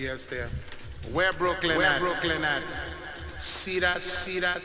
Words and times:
Yes, 0.00 0.24
there. 0.24 0.48
Where 1.12 1.30
Brooklyn 1.34 1.76
Where 1.76 1.86
at? 1.86 2.00
Brooklyn 2.00 2.42
at? 2.42 2.62
See 3.36 3.80
that, 3.80 4.00
see 4.00 4.40
that, 4.40 4.59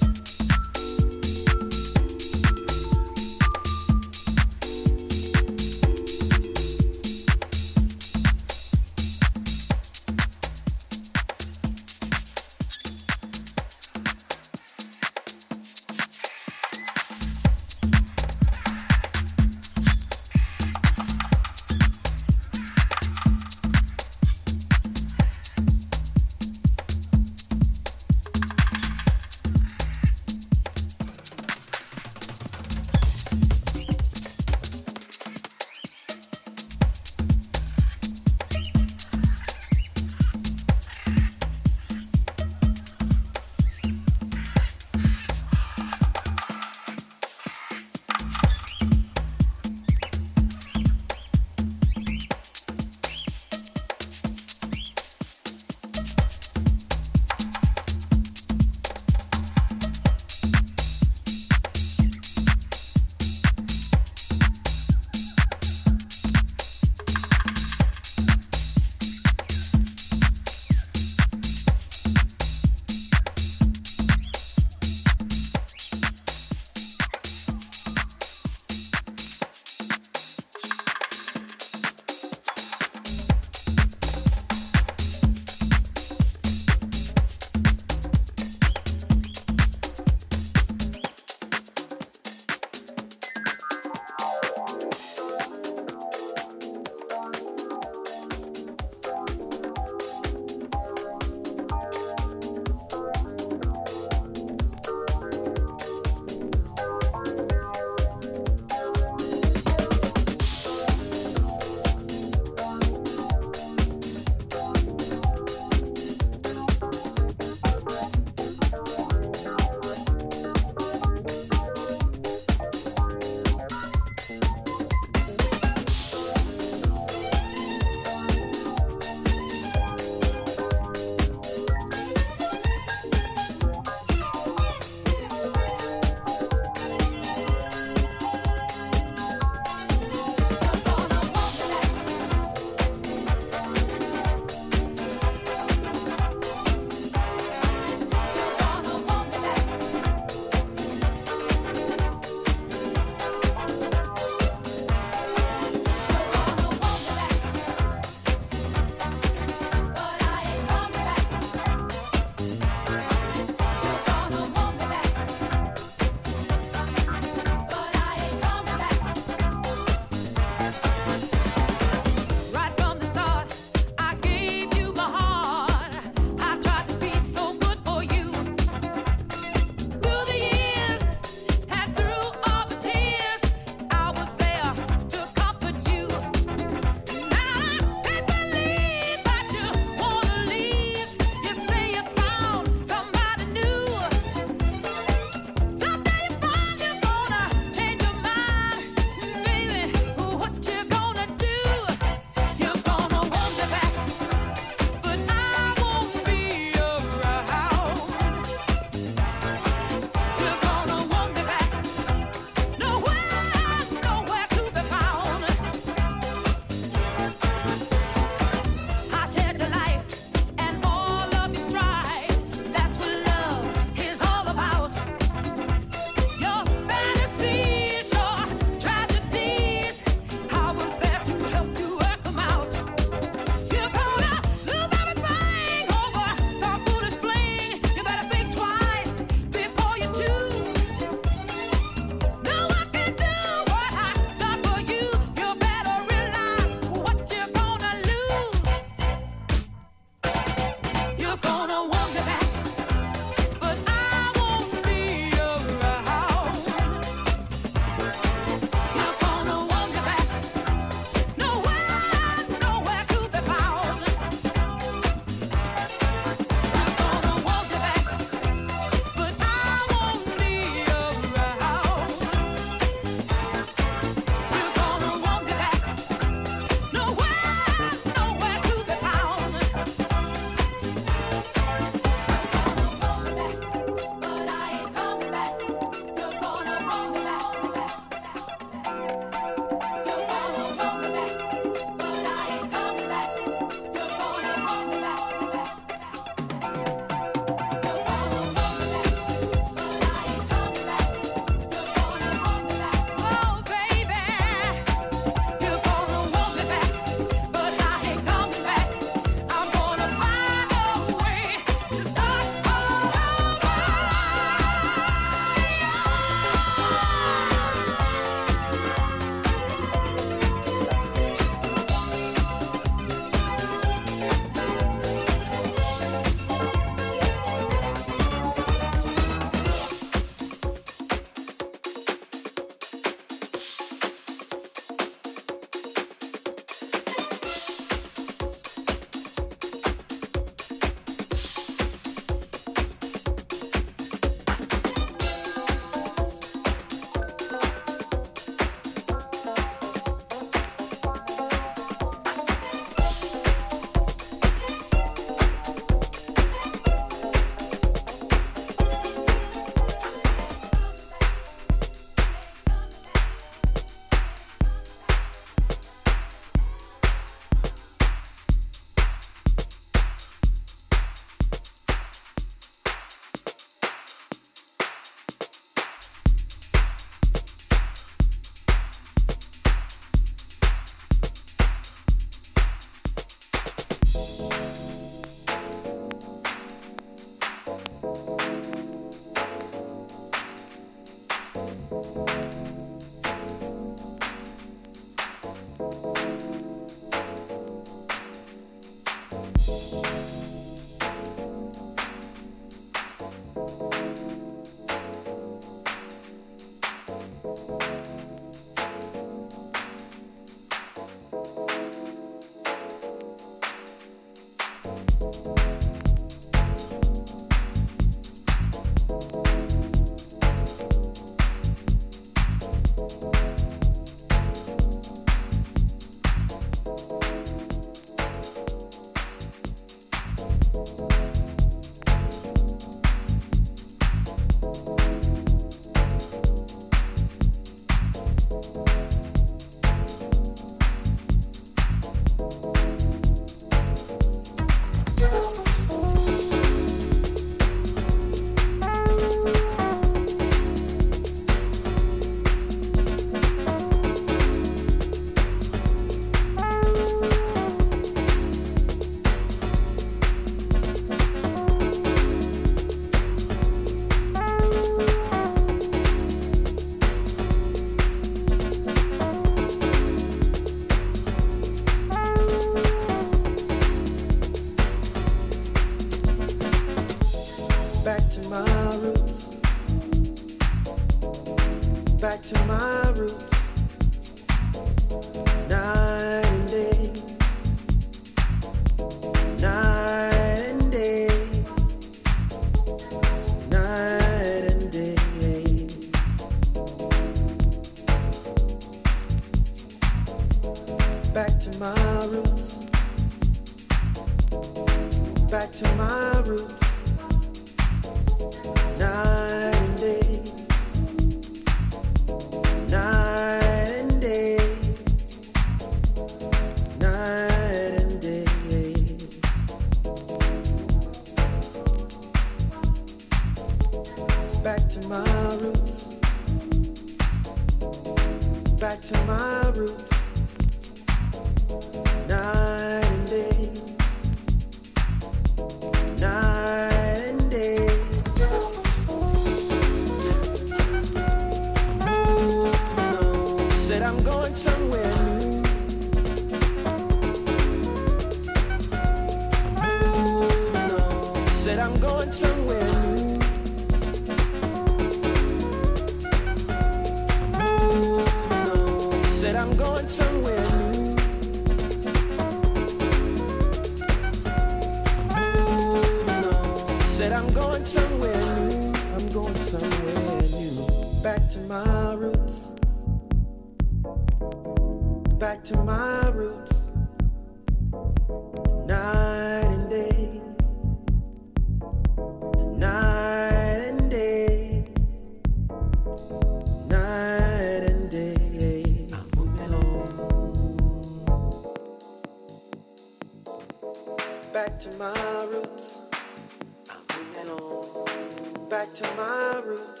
to 598.93 599.15
my 599.15 599.61
roots. 599.65 600.00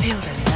Make 0.00 0.14
me 0.14 0.49